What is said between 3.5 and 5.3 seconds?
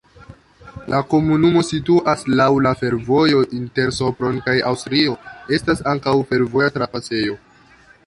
inter Sopron kaj Aŭstrio,